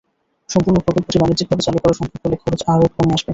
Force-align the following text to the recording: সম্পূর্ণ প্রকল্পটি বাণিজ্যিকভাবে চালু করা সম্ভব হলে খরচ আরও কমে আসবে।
সম্পূর্ণ 0.49 0.77
প্রকল্পটি 0.85 1.17
বাণিজ্যিকভাবে 1.21 1.65
চালু 1.65 1.79
করা 1.79 1.95
সম্ভব 1.99 2.19
হলে 2.23 2.37
খরচ 2.43 2.61
আরও 2.67 2.85
কমে 2.95 3.13
আসবে। 3.15 3.29